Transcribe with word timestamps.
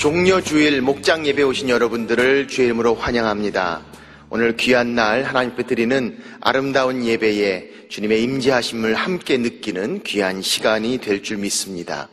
종려 0.00 0.40
주일 0.40 0.80
목장 0.80 1.26
예배 1.26 1.42
오신 1.42 1.68
여러분들을 1.68 2.48
주의 2.48 2.64
이름으로 2.68 2.94
환영합니다. 2.94 3.82
오늘 4.30 4.56
귀한 4.56 4.94
날 4.94 5.24
하나님께 5.24 5.64
드리는 5.64 6.18
아름다운 6.40 7.04
예배에 7.04 7.88
주님의 7.90 8.22
임재하심을 8.22 8.94
함께 8.94 9.36
느끼는 9.36 10.02
귀한 10.04 10.40
시간이 10.40 10.98
될 11.02 11.22
줄 11.22 11.36
믿습니다. 11.36 12.08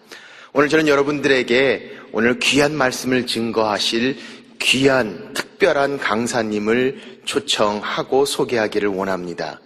오늘 0.52 0.68
저는 0.68 0.90
여러분들에게 0.90 1.92
오늘 2.12 2.40
귀한 2.40 2.76
말씀을 2.76 3.26
증거하실 3.26 4.18
귀한 4.60 5.32
특별한 5.34 6.00
강사님을 6.00 7.22
초청하고 7.24 8.26
소개하기를 8.26 8.90
원합니다. 8.90 9.62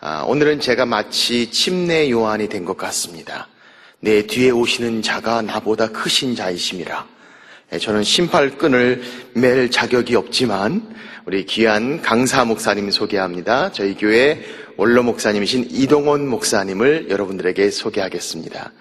아, 0.00 0.24
오늘은 0.26 0.58
제가 0.58 0.84
마치 0.84 1.48
침례 1.52 2.10
요한이 2.10 2.48
된 2.48 2.64
것 2.64 2.76
같습니다. 2.76 3.46
내 4.00 4.26
뒤에 4.26 4.50
오시는 4.50 5.02
자가 5.02 5.42
나보다 5.42 5.92
크신 5.92 6.34
자이심이라. 6.34 7.11
예, 7.72 7.78
저는 7.78 8.02
심팔끈을 8.02 9.02
맬 9.34 9.70
자격이 9.70 10.14
없지만 10.14 10.94
우리 11.24 11.46
귀한 11.46 12.02
강사 12.02 12.44
목사님 12.44 12.90
소개합니다. 12.90 13.72
저희 13.72 13.94
교회 13.94 14.42
원로 14.76 15.02
목사님이신 15.02 15.68
이동원 15.70 16.28
목사님을 16.28 17.06
여러분들에게 17.08 17.70
소개하겠습니다. 17.70 18.72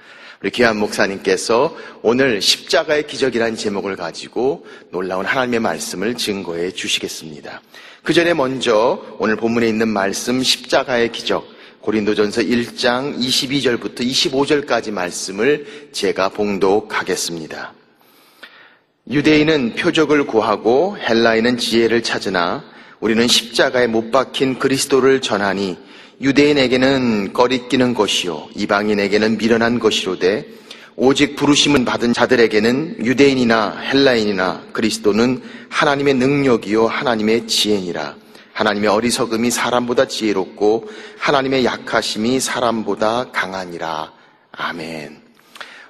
우리 0.42 0.50
귀한 0.50 0.78
목사님께서 0.78 1.78
오늘 2.02 2.42
십자가의 2.42 3.08
기적이라는 3.08 3.56
제목을 3.56 3.96
가지고 3.96 4.66
놀라운 4.92 5.26
하나님의 5.26 5.62
말씀을 5.62 6.16
증거해 6.16 6.72
주시겠습니다. 6.72 7.62
그 8.04 8.12
전에 8.12 8.34
먼저 8.34 9.06
오늘 9.20 9.38
본문에 9.38 9.70
있는 9.70 9.88
말씀 9.88 10.44
십자가의 10.44 11.14
기적 11.14 11.48
고린도전서 11.82 12.42
1장 12.42 13.18
22절부터 13.18 14.02
25절까지 14.02 14.92
말씀을 14.92 15.90
제가 15.94 16.30
봉독하겠습니다. 16.30 17.81
유대인은 19.12 19.76
표적을 19.76 20.26
구하고 20.26 20.98
헬라인은 20.98 21.58
지혜를 21.58 22.02
찾으나 22.02 22.64
우리는 23.02 23.28
십자가에 23.28 23.88
못 23.88 24.10
박힌 24.10 24.58
그리스도를 24.58 25.20
전하니 25.20 25.78
유대인에게는 26.22 27.34
꺼리끼는 27.34 27.94
것이요 27.94 28.48
이방인에게는 28.56 29.38
미련한 29.38 29.80
것이로되 29.80 30.48
오직 30.96 31.36
부르심은 31.36 31.84
받은 31.84 32.14
자들에게는 32.14 33.06
유대인이나 33.06 33.80
헬라인이나 33.80 34.68
그리스도는 34.72 35.42
하나님의 35.70 36.14
능력이요 36.14 36.88
하나님의 36.88 37.48
지혜니라 37.48 38.16
하나님의 38.54 38.90
어리석음이 38.90 39.52
사람보다 39.52 40.08
지혜롭고 40.08 40.90
하나님의 41.20 41.66
약하심이 41.66 42.40
사람보다 42.40 43.32
강하니라 43.34 44.14
아멘. 44.54 45.21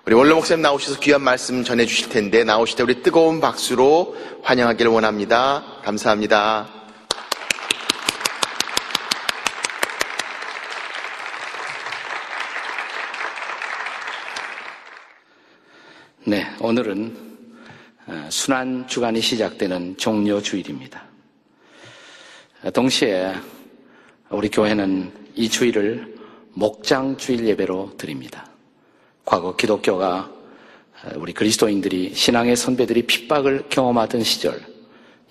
우리 0.03 0.15
원로 0.15 0.33
목사님 0.33 0.63
나오셔서 0.63 0.99
귀한 0.99 1.21
말씀 1.21 1.63
전해 1.63 1.85
주실 1.85 2.09
텐데 2.09 2.43
나오실 2.43 2.75
때 2.75 2.81
우리 2.81 3.03
뜨거운 3.03 3.39
박수로 3.39 4.17
환영하기를 4.41 4.91
원합니다. 4.91 5.63
감사합니다. 5.83 6.67
네, 16.25 16.47
오늘은 16.59 17.15
어, 18.07 18.27
순환 18.31 18.87
주간이 18.87 19.21
시작되는 19.21 19.97
종료 19.97 20.41
주일입니다. 20.41 21.03
동시에 22.73 23.35
우리 24.31 24.49
교회는 24.49 25.11
이 25.35 25.47
주일을 25.47 26.15
목장 26.53 27.17
주일 27.17 27.45
예배로 27.45 27.97
드립니다. 27.97 28.50
과거 29.25 29.55
기독교가 29.55 30.29
우리 31.15 31.33
그리스도인들이 31.33 32.13
신앙의 32.13 32.55
선배들이 32.55 33.03
핍박을 33.03 33.65
경험하던 33.69 34.23
시절 34.23 34.61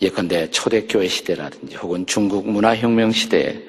예컨대 0.03 0.51
초대교회 0.51 1.09
시대라든지 1.09 1.77
혹은 1.77 2.07
중국 2.07 2.49
문화혁명 2.49 3.13
시대에 3.13 3.63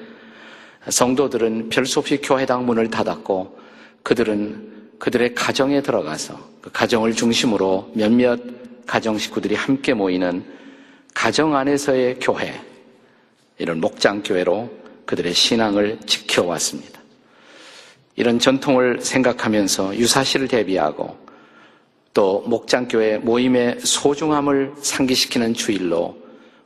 성도들은 0.90 1.70
별수 1.70 2.00
없이 2.00 2.18
교회당 2.18 2.66
문을 2.66 2.90
닫았고 2.90 3.60
그들은 4.04 4.72
그들의 4.98 5.36
가정에 5.36 5.82
들어가서 5.82 6.40
그 6.62 6.72
가정을 6.72 7.14
중심으로 7.14 7.92
몇몇 7.94 8.40
가정 8.86 9.18
식구들이 9.18 9.56
함께 9.56 9.94
모이는 9.94 10.44
가정 11.14 11.56
안에서의 11.56 12.18
교회 12.20 12.60
이런 13.58 13.80
목장교회로 13.80 14.70
그들의 15.06 15.34
신앙을 15.34 16.00
지켜왔습니다. 16.06 17.01
이런 18.16 18.40
전통을 18.40 19.02
생각하면서 19.02 19.96
유사시를 19.98 20.48
대비하고 20.48 21.18
또 22.14 22.44
목장교회 22.46 23.20
모임의 23.20 23.80
소중함을 23.80 24.74
상기시키는 24.82 25.54
주일로 25.54 26.18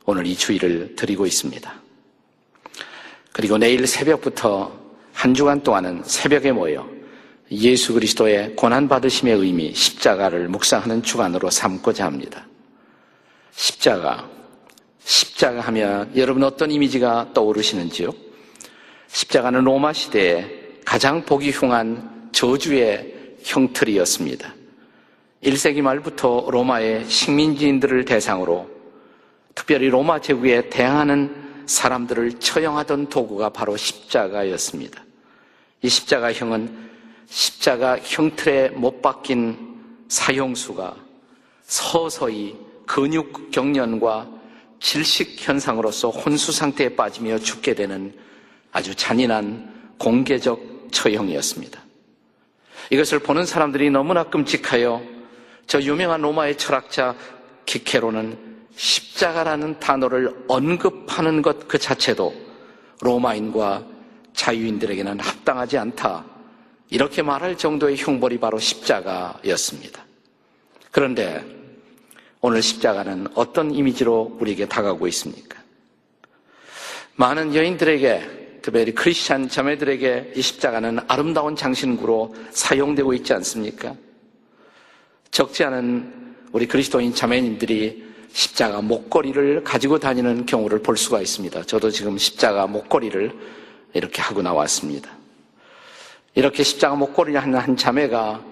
오늘 0.04 0.26
이 0.26 0.36
주일을 0.36 0.96
드리고 0.96 1.26
있습니다. 1.26 1.72
그리고 3.32 3.58
내일 3.58 3.86
새벽부터 3.86 4.72
한 5.12 5.34
주간 5.34 5.62
동안은 5.62 6.02
새벽에 6.04 6.52
모여 6.52 6.88
예수 7.50 7.94
그리스도의 7.94 8.56
고난받으심의 8.56 9.36
의미, 9.36 9.72
십자가를 9.72 10.48
묵상하는 10.48 11.02
주간으로 11.02 11.50
삼고자 11.50 12.04
합니다. 12.04 12.46
십자가. 13.52 14.28
십자가 15.04 15.60
하면 15.60 16.10
여러분 16.16 16.42
어떤 16.42 16.70
이미지가 16.70 17.30
떠오르시는지요? 17.32 18.10
십자가는 19.08 19.62
로마 19.62 19.92
시대에 19.92 20.55
가장 20.86 21.24
보기 21.24 21.50
흉한 21.50 22.30
저주의 22.30 23.36
형틀이었습니다. 23.42 24.54
1세기 25.42 25.82
말부터 25.82 26.46
로마의 26.48 27.10
식민지인들을 27.10 28.04
대상으로 28.04 28.70
특별히 29.54 29.88
로마 29.88 30.20
제국에 30.20 30.70
대항하는 30.70 31.64
사람들을 31.66 32.38
처형하던 32.38 33.08
도구가 33.08 33.48
바로 33.50 33.76
십자가였습니다. 33.76 35.02
이 35.82 35.88
십자가형은 35.88 36.88
십자가 37.26 37.98
형틀에 37.98 38.68
못 38.70 39.02
박힌 39.02 39.58
사형수가 40.08 40.94
서서히 41.64 42.56
근육 42.86 43.50
경련과 43.50 44.30
질식 44.78 45.36
현상으로서 45.40 46.10
혼수 46.10 46.52
상태에 46.52 46.94
빠지며 46.94 47.40
죽게 47.40 47.74
되는 47.74 48.14
아주 48.70 48.94
잔인한 48.94 49.74
공개적 49.98 50.75
처형이었습니다. 50.90 51.80
이것을 52.90 53.18
보는 53.18 53.46
사람들이 53.46 53.90
너무나 53.90 54.24
끔찍하여 54.24 55.02
저 55.66 55.80
유명한 55.82 56.22
로마의 56.22 56.56
철학자 56.58 57.14
키케로는 57.66 58.38
십자가라는 58.76 59.80
단어를 59.80 60.44
언급하는 60.48 61.42
것 61.42 61.66
그 61.66 61.78
자체도 61.78 62.34
로마인과 63.00 63.84
자유인들에게는 64.34 65.18
합당하지 65.20 65.78
않다. 65.78 66.24
이렇게 66.90 67.22
말할 67.22 67.58
정도의 67.58 67.96
흉벌이 67.96 68.38
바로 68.38 68.58
십자가였습니다. 68.58 70.04
그런데 70.92 71.44
오늘 72.40 72.62
십자가는 72.62 73.28
어떤 73.34 73.72
이미지로 73.74 74.36
우리에게 74.40 74.66
다가오고 74.66 75.08
있습니까? 75.08 75.58
많은 77.16 77.54
여인들에게 77.54 78.45
특별히 78.66 78.92
크리스찬 78.92 79.48
자매들에게 79.48 80.32
이 80.34 80.42
십자가는 80.42 80.98
아름다운 81.06 81.54
장신구로 81.54 82.34
사용되고 82.50 83.14
있지 83.14 83.32
않습니까? 83.34 83.94
적지 85.30 85.62
않은 85.62 86.34
우리 86.50 86.66
그리스도인 86.66 87.14
자매님들이 87.14 88.04
십자가 88.32 88.80
목걸이를 88.82 89.62
가지고 89.62 90.00
다니는 90.00 90.46
경우를 90.46 90.82
볼 90.82 90.96
수가 90.96 91.20
있습니다. 91.20 91.62
저도 91.62 91.90
지금 91.90 92.18
십자가 92.18 92.66
목걸이를 92.66 93.32
이렇게 93.94 94.20
하고 94.20 94.42
나왔습니다. 94.42 95.12
이렇게 96.34 96.64
십자가 96.64 96.96
목걸이를 96.96 97.40
하는 97.40 97.60
한 97.60 97.76
자매가 97.76 98.44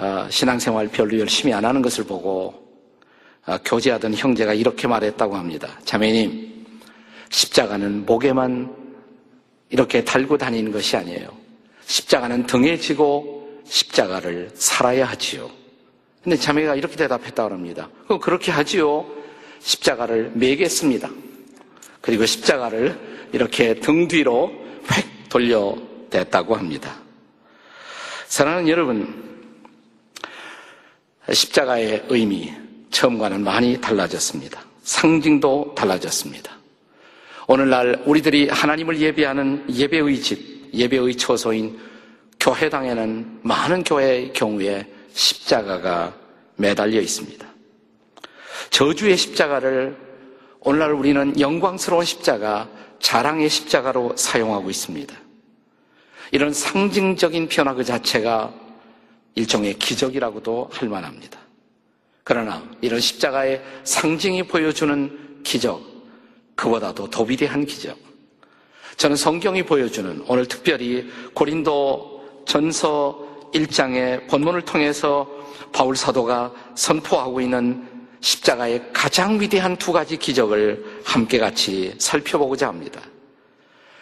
어, 0.00 0.26
신앙생활 0.28 0.88
별로 0.88 1.18
열심히 1.18 1.54
안 1.54 1.64
하는 1.64 1.80
것을 1.80 2.04
보고 2.04 2.76
어, 3.46 3.56
교제하던 3.64 4.12
형제가 4.12 4.52
이렇게 4.52 4.86
말했다고 4.86 5.34
합니다. 5.34 5.78
자매님, 5.86 6.66
십자가는 7.30 8.04
목에만 8.04 8.79
이렇게 9.70 10.04
달고 10.04 10.36
다니는 10.36 10.72
것이 10.72 10.96
아니에요. 10.96 11.28
십자가는 11.86 12.46
등에 12.46 12.76
지고 12.78 13.62
십자가를 13.64 14.50
살아야 14.54 15.06
하지요. 15.06 15.50
근데 16.22 16.36
자매가 16.36 16.74
이렇게 16.74 16.96
대답했다고 16.96 17.54
합니다. 17.54 17.88
그럼 18.04 18.20
그렇게 18.20 18.52
하지요. 18.52 19.06
십자가를 19.60 20.32
매겠습니다. 20.34 21.08
그리고 22.00 22.26
십자가를 22.26 23.28
이렇게 23.32 23.74
등 23.74 24.08
뒤로 24.08 24.50
획 24.92 25.28
돌려댔다고 25.28 26.56
합니다. 26.56 27.00
사랑하는 28.26 28.68
여러분, 28.68 29.30
십자가의 31.32 32.04
의미, 32.08 32.52
처음과는 32.90 33.42
많이 33.42 33.80
달라졌습니다. 33.80 34.62
상징도 34.82 35.74
달라졌습니다. 35.76 36.59
오늘날 37.52 38.00
우리들이 38.06 38.48
하나님을 38.48 39.00
예배하는 39.00 39.74
예배의 39.74 40.20
집, 40.20 40.72
예배의 40.72 41.16
처소인 41.16 41.80
교회당에는 42.38 43.40
많은 43.42 43.82
교회의 43.82 44.32
경우에 44.32 44.86
십자가가 45.12 46.14
매달려 46.54 47.00
있습니다. 47.00 47.44
저주의 48.70 49.16
십자가를 49.16 49.96
오늘날 50.60 50.92
우리는 50.92 51.40
영광스러운 51.40 52.04
십자가, 52.04 52.68
자랑의 53.00 53.48
십자가로 53.48 54.14
사용하고 54.16 54.70
있습니다. 54.70 55.12
이런 56.30 56.52
상징적인 56.52 57.48
변화 57.48 57.74
그 57.74 57.82
자체가 57.82 58.54
일종의 59.34 59.74
기적이라고도 59.74 60.70
할 60.72 60.88
만합니다. 60.88 61.40
그러나 62.22 62.62
이런 62.80 63.00
십자가의 63.00 63.60
상징이 63.82 64.44
보여주는 64.44 65.40
기적, 65.42 65.89
그보다도 66.60 67.08
더 67.08 67.22
위대한 67.22 67.64
기적. 67.64 67.96
저는 68.98 69.16
성경이 69.16 69.62
보여주는 69.62 70.22
오늘 70.28 70.46
특별히 70.46 71.10
고린도 71.32 72.44
전서 72.46 73.18
1장의 73.54 74.28
본문을 74.28 74.62
통해서 74.62 75.26
바울 75.72 75.96
사도가 75.96 76.52
선포하고 76.74 77.40
있는 77.40 77.88
십자가의 78.20 78.92
가장 78.92 79.40
위대한 79.40 79.74
두 79.76 79.92
가지 79.92 80.18
기적을 80.18 81.00
함께 81.02 81.38
같이 81.38 81.94
살펴보고자 81.96 82.68
합니다. 82.68 83.00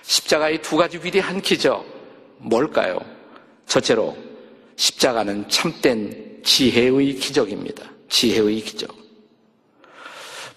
십자가의 0.02 0.60
두 0.60 0.76
가지 0.76 0.98
위대한 0.98 1.40
기적, 1.40 1.86
뭘까요? 2.38 2.98
첫째로, 3.66 4.16
십자가는 4.74 5.48
참된 5.48 6.40
지혜의 6.42 7.14
기적입니다. 7.14 7.84
지혜의 8.08 8.62
기적. 8.62 8.92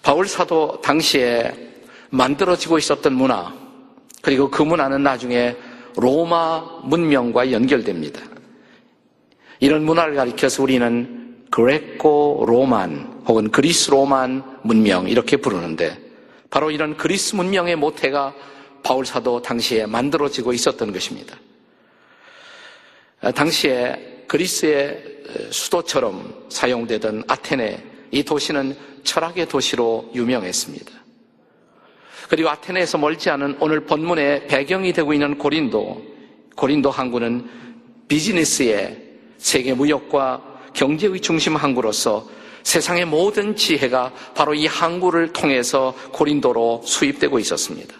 바울 0.02 0.26
사도 0.26 0.80
당시에 0.80 1.71
만들어지고 2.12 2.78
있었던 2.78 3.14
문화, 3.14 3.52
그리고 4.20 4.50
그 4.50 4.62
문화는 4.62 5.02
나중에 5.02 5.56
로마 5.96 6.60
문명과 6.84 7.50
연결됩니다. 7.50 8.20
이런 9.60 9.84
문화를 9.84 10.14
가리켜서 10.14 10.62
우리는 10.62 11.46
그레코 11.50 12.44
로만 12.46 13.22
혹은 13.26 13.50
그리스 13.50 13.90
로만 13.90 14.60
문명 14.62 15.08
이렇게 15.08 15.36
부르는데 15.36 15.98
바로 16.50 16.70
이런 16.70 16.96
그리스 16.96 17.34
문명의 17.34 17.76
모태가 17.76 18.34
바울 18.82 19.06
사도 19.06 19.40
당시에 19.40 19.86
만들어지고 19.86 20.52
있었던 20.52 20.92
것입니다. 20.92 21.36
당시에 23.34 24.24
그리스의 24.26 25.02
수도처럼 25.50 26.46
사용되던 26.48 27.24
아테네 27.28 27.84
이 28.10 28.22
도시는 28.22 28.76
철학의 29.04 29.48
도시로 29.48 30.10
유명했습니다. 30.14 31.01
그리고 32.32 32.48
아테네에서 32.48 32.96
멀지 32.96 33.28
않은 33.28 33.58
오늘 33.60 33.80
본문의 33.80 34.46
배경이 34.46 34.94
되고 34.94 35.12
있는 35.12 35.36
고린도, 35.36 36.02
고린도 36.56 36.90
항구는 36.90 37.46
비즈니스의 38.08 38.96
세계 39.36 39.74
무역과 39.74 40.70
경제의 40.72 41.20
중심 41.20 41.56
항구로서 41.56 42.26
세상의 42.62 43.04
모든 43.04 43.54
지혜가 43.54 44.14
바로 44.34 44.54
이 44.54 44.64
항구를 44.64 45.34
통해서 45.34 45.94
고린도로 46.10 46.84
수입되고 46.86 47.38
있었습니다. 47.38 47.94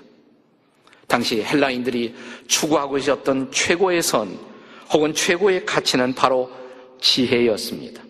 당시 1.06 1.42
헬라인들이 1.42 2.14
추구하고 2.46 2.96
있었던 2.96 3.52
최고의 3.52 4.00
선 4.00 4.38
혹은 4.94 5.12
최고의 5.12 5.66
가치는 5.66 6.14
바로 6.14 6.50
지혜였습니다. 7.02 8.02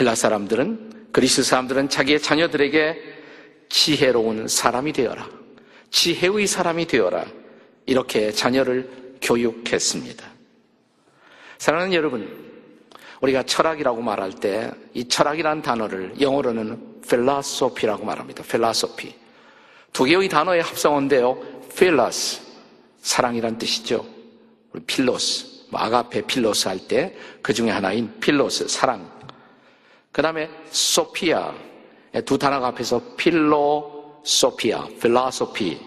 헬라 0.00 0.16
사람들은 0.16 1.10
그리스 1.12 1.44
사람들은 1.44 1.90
자기의 1.90 2.20
자녀들에게 2.20 3.15
지혜로운 3.68 4.48
사람이 4.48 4.92
되어라. 4.92 5.28
지혜의 5.90 6.46
사람이 6.46 6.86
되어라. 6.86 7.24
이렇게 7.86 8.32
자녀를 8.32 9.16
교육했습니다. 9.22 10.26
사랑하는 11.58 11.94
여러분, 11.94 12.46
우리가 13.20 13.42
철학이라고 13.44 14.02
말할 14.02 14.32
때 14.32 14.70
이 14.94 15.08
철학이라는 15.08 15.62
단어를 15.62 16.20
영어로는 16.20 17.00
philosophy라고 17.06 18.04
말합니다. 18.04 18.42
philosophy. 18.42 19.14
두 19.92 20.04
개의 20.04 20.28
단어의 20.28 20.62
합성어인데요. 20.62 21.38
philos, 21.72 22.42
사랑이란 23.00 23.58
뜻이죠. 23.58 24.04
우리 24.72 24.82
philos, 24.84 25.66
뭐 25.70 25.80
아가페 25.80 26.22
philos 26.22 26.68
할 26.68 26.78
때 26.86 27.14
그 27.42 27.54
중에 27.54 27.70
하나인 27.70 28.18
philos, 28.20 28.68
사랑. 28.68 29.10
그 30.12 30.20
다음에 30.22 30.50
sophia, 30.70 31.54
두 32.24 32.38
단어가 32.38 32.68
합해서 32.68 33.00
philo, 33.16 34.20
sophia, 34.24 34.86
philosophy 35.00 35.78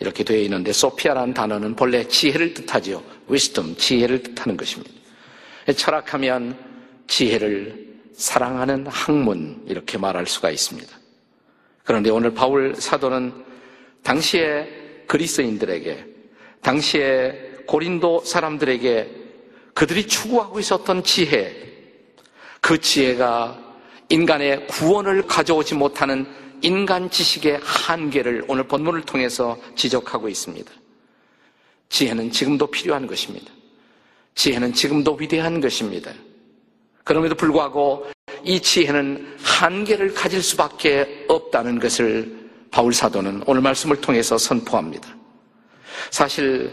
이렇게 0.00 0.24
되어 0.24 0.38
있는데 0.38 0.72
sophia라는 0.72 1.34
단어는 1.34 1.76
본래 1.76 2.06
지혜를 2.06 2.54
뜻하죠. 2.54 3.02
wisdom, 3.28 3.76
지혜를 3.76 4.22
뜻하는 4.22 4.56
것입니다. 4.56 4.92
철학하면 5.76 6.58
지혜를 7.06 7.92
사랑하는 8.14 8.86
학문 8.88 9.64
이렇게 9.68 9.98
말할 9.98 10.26
수가 10.26 10.50
있습니다. 10.50 10.90
그런데 11.84 12.10
오늘 12.10 12.34
바울 12.34 12.74
사도는 12.74 13.32
당시의 14.02 15.04
그리스인들에게 15.06 16.06
당시의 16.62 17.64
고린도 17.66 18.24
사람들에게 18.24 19.22
그들이 19.74 20.06
추구하고 20.06 20.58
있었던 20.60 21.02
지혜 21.04 21.54
그 22.60 22.80
지혜가 22.80 23.71
인간의 24.12 24.66
구원을 24.66 25.26
가져오지 25.26 25.74
못하는 25.74 26.26
인간 26.60 27.10
지식의 27.10 27.60
한계를 27.62 28.44
오늘 28.46 28.64
본문을 28.68 29.02
통해서 29.02 29.58
지적하고 29.74 30.28
있습니다. 30.28 30.70
지혜는 31.88 32.30
지금도 32.30 32.66
필요한 32.66 33.06
것입니다. 33.06 33.50
지혜는 34.34 34.74
지금도 34.74 35.14
위대한 35.14 35.62
것입니다. 35.62 36.12
그럼에도 37.04 37.34
불구하고 37.34 38.06
이 38.44 38.60
지혜는 38.60 39.38
한계를 39.42 40.12
가질 40.12 40.42
수밖에 40.42 41.24
없다는 41.28 41.80
것을 41.80 42.50
바울 42.70 42.92
사도는 42.92 43.44
오늘 43.46 43.62
말씀을 43.62 44.02
통해서 44.02 44.36
선포합니다. 44.36 45.08
사실 46.10 46.70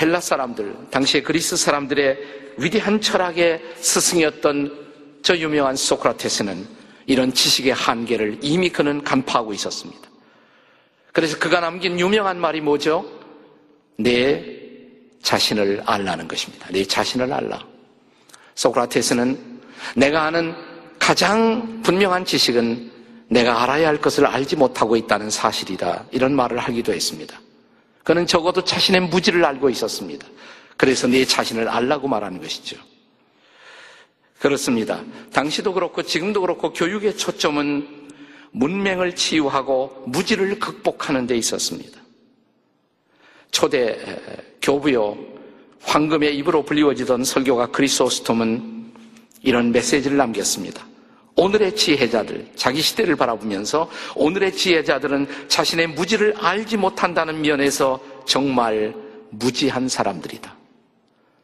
헬라 0.00 0.20
사람들, 0.20 0.74
당시의 0.90 1.22
그리스 1.22 1.54
사람들의 1.54 2.54
위대한 2.56 2.98
철학의 2.98 3.60
스승이었던 3.76 4.81
저 5.22 5.36
유명한 5.36 5.76
소크라테스는 5.76 6.66
이런 7.06 7.32
지식의 7.32 7.74
한계를 7.74 8.38
이미 8.42 8.70
그는 8.70 9.02
간파하고 9.02 9.52
있었습니다. 9.52 10.08
그래서 11.12 11.38
그가 11.38 11.60
남긴 11.60 11.98
유명한 11.98 12.40
말이 12.40 12.60
뭐죠? 12.60 13.04
내 13.98 14.44
자신을 15.22 15.82
알라는 15.84 16.26
것입니다. 16.26 16.68
내 16.70 16.84
자신을 16.84 17.32
알라. 17.32 17.64
소크라테스는 18.54 19.60
내가 19.96 20.24
아는 20.24 20.54
가장 20.98 21.82
분명한 21.82 22.24
지식은 22.24 22.90
내가 23.28 23.62
알아야 23.62 23.88
할 23.88 24.00
것을 24.00 24.26
알지 24.26 24.56
못하고 24.56 24.96
있다는 24.96 25.30
사실이다. 25.30 26.06
이런 26.10 26.34
말을 26.34 26.58
하기도 26.58 26.92
했습니다. 26.92 27.40
그는 28.04 28.26
적어도 28.26 28.64
자신의 28.64 29.02
무지를 29.02 29.44
알고 29.44 29.70
있었습니다. 29.70 30.26
그래서 30.76 31.06
내 31.06 31.24
자신을 31.24 31.68
알라고 31.68 32.08
말하는 32.08 32.40
것이죠. 32.40 32.76
그렇습니다. 34.42 35.04
당시도 35.32 35.72
그렇고 35.72 36.02
지금도 36.02 36.40
그렇고 36.40 36.72
교육의 36.72 37.16
초점은 37.16 38.08
문맹을 38.50 39.14
치유하고 39.14 40.02
무지를 40.08 40.58
극복하는 40.58 41.28
데 41.28 41.36
있었습니다. 41.36 42.00
초대 43.52 43.96
교부요 44.60 45.16
황금의 45.82 46.36
입으로 46.38 46.64
불리워지던 46.64 47.22
설교가 47.22 47.68
크리소스톰은 47.68 48.92
이런 49.42 49.70
메시지를 49.70 50.16
남겼습니다. 50.16 50.84
오늘의 51.36 51.76
지혜자들, 51.76 52.48
자기 52.56 52.82
시대를 52.82 53.14
바라보면서 53.14 53.88
오늘의 54.16 54.54
지혜자들은 54.54 55.46
자신의 55.46 55.86
무지를 55.86 56.34
알지 56.36 56.78
못한다는 56.78 57.42
면에서 57.42 58.00
정말 58.26 58.92
무지한 59.30 59.88
사람들이다. 59.88 60.56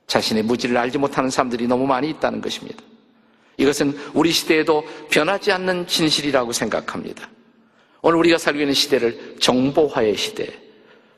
자신의 0.08 0.42
무지를 0.42 0.76
알지 0.76 0.98
못하는 0.98 1.30
사람들이 1.30 1.68
너무 1.68 1.86
많이 1.86 2.10
있다는 2.10 2.40
것입니다. 2.40 2.88
이것은 3.58 3.98
우리 4.14 4.30
시대에도 4.30 4.84
변하지 5.10 5.52
않는 5.52 5.86
진실이라고 5.86 6.52
생각합니다. 6.52 7.28
오늘 8.00 8.18
우리가 8.20 8.38
살고 8.38 8.60
있는 8.60 8.72
시대를 8.72 9.36
정보화의 9.40 10.16
시대 10.16 10.48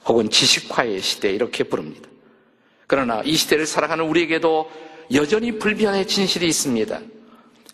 혹은 0.07 0.29
지식화의 0.29 1.01
시대 1.01 1.31
이렇게 1.31 1.63
부릅니다. 1.63 2.09
그러나 2.87 3.23
이 3.25 3.37
시대를 3.37 3.67
살아가는 3.67 4.05
우리에게도 4.05 4.71
여전히 5.15 5.59
불변의 5.59 6.07
진실이 6.07 6.47
있습니다. 6.47 7.01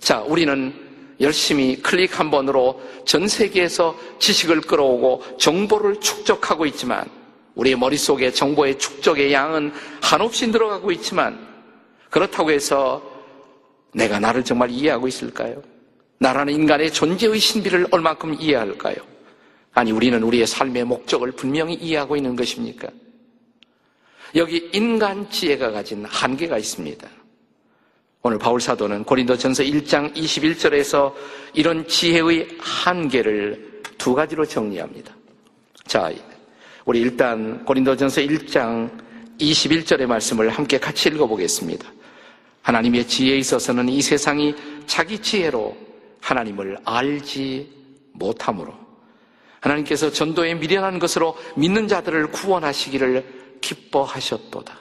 자, 0.01 0.21
우리는 0.21 0.75
열심히 1.21 1.81
클릭 1.81 2.19
한 2.19 2.31
번으로 2.31 2.83
전 3.07 3.27
세계에서 3.29 3.97
지식을 4.19 4.63
끌어오고 4.63 5.39
정보를 5.39 6.01
축적하고 6.01 6.67
있지만 6.67 7.09
우리의 7.55 7.77
머릿속에 7.77 8.33
정보의 8.33 8.79
축적의 8.79 9.33
양은 9.33 9.73
한없이 10.03 10.49
늘어가고 10.49 10.93
있지만 10.93 11.47
그렇다고 12.11 12.51
해서 12.51 13.16
내가 13.97 14.21
나를 14.21 14.45
정말 14.45 14.71
이해하고 14.71 15.09
있을까요? 15.09 15.63
나라는 16.19 16.53
인간의 16.53 16.93
존재의 16.93 17.39
신비를 17.39 17.87
얼만큼 17.91 18.35
이해할까요? 18.39 18.97
아니, 19.73 19.91
우리는 19.91 20.23
우리의 20.23 20.47
삶의 20.47 20.85
목적을 20.85 21.33
분명히 21.33 21.75
이해하고 21.75 22.17
있는 22.17 22.37
것입니까? 22.37 22.89
여기 24.35 24.69
인간 24.75 25.29
지혜가 25.31 25.71
가진 25.71 26.05
한계가 26.05 26.59
있습니다. 26.59 27.09
오늘 28.23 28.39
바울 28.39 28.61
사도는 28.61 29.05
고린도 29.05 29.39
전서 29.39 29.63
1장 29.63 30.15
21절에서 30.15 31.15
이런 31.55 31.87
지혜의 31.87 32.49
한계를 32.59 33.83
두 33.97 34.15
가지로 34.15 34.45
정리합니다. 34.45 35.15
자, 35.87 36.13
우리 36.85 37.01
일단 37.01 37.65
고린도 37.65 37.97
전서 37.97 38.21
1장 38.21 38.91
21절의 39.39 40.07
말씀을 40.07 40.51
함께 40.51 40.79
같이 40.79 41.09
읽어보겠습니다. 41.09 41.97
하나님의 42.67 43.07
지혜에 43.07 43.39
있어서는 43.39 43.89
이 43.89 44.03
세상이 44.03 44.57
자기 44.87 45.21
지혜로 45.21 45.77
하나님을 46.21 46.79
알지 46.85 47.71
못함으로 48.13 48.75
하나님께서 49.61 50.11
전도에 50.11 50.55
미련한 50.55 50.99
것으로 50.99 51.37
믿는 51.55 51.87
자들을 51.87 52.33
구원하시기를 52.33 53.59
기뻐하셨도다. 53.61 54.77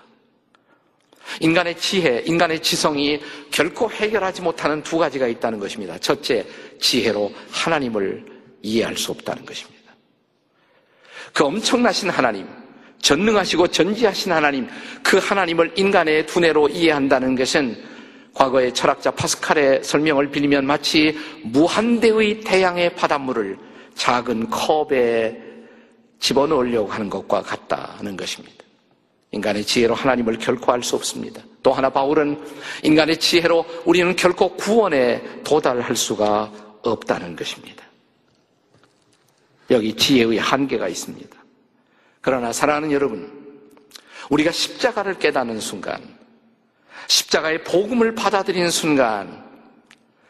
인간의 1.42 1.78
지혜, 1.78 2.24
인간의 2.26 2.64
지성이 2.64 3.22
결코 3.52 3.92
해결하지 3.92 4.42
못하는 4.42 4.82
두 4.82 4.98
가지가 4.98 5.28
있다는 5.28 5.60
것입니다. 5.60 6.00
첫째, 6.00 6.48
지혜로 6.80 7.32
하나님을 7.52 8.26
이해할 8.64 8.98
수 8.98 9.12
없다는 9.12 9.46
것입니다. 9.46 9.94
그 11.34 11.44
엄청나신 11.44 12.10
하나님, 12.10 12.48
전능하시고 13.00 13.68
전지하신 13.68 14.32
하나님, 14.32 14.68
그 15.04 15.18
하나님을 15.18 15.74
인간의 15.76 16.26
두뇌로 16.26 16.70
이해한다는 16.70 17.36
것은 17.36 17.76
과거의 18.34 18.74
철학자 18.74 19.12
파스칼의 19.12 19.84
설명을 19.84 20.30
빌리면 20.30 20.66
마치 20.66 21.18
무한대의 21.44 22.42
태양의 22.42 22.96
바닷물을 22.96 23.58
작은 23.96 24.50
컵에 24.50 25.42
집어넣으려고 26.20 26.92
하는 26.92 27.10
것과 27.10 27.42
같다는 27.42 28.18
것입니다. 28.18 28.56
인간의 29.32 29.64
지혜로 29.64 29.94
하나님을 29.96 30.38
결코 30.38 30.72
알 30.72 30.82
수 30.84 30.96
없습니다. 30.96 31.42
또 31.62 31.72
하나 31.72 31.90
바울은 31.90 32.40
인간의 32.84 33.20
지혜로 33.20 33.66
우리는 33.86 34.16
결코 34.16 34.56
구원에 34.56 35.22
도달할 35.44 35.96
수가 35.96 36.52
없다는 36.84 37.36
것입니다. 37.36 37.84
여기 39.72 39.94
지혜의 39.96 40.38
한계가 40.38 40.88
있습니다. 40.88 41.45
그러나 42.26 42.52
사랑하는 42.52 42.92
여러분, 42.92 43.32
우리가 44.32 44.52
십자가를 44.52 45.20
깨닫는 45.20 45.60
순간, 45.60 46.02
십자가의 47.06 47.64
복음을 47.64 48.16
받아들이는 48.16 48.72
순간, 48.72 49.46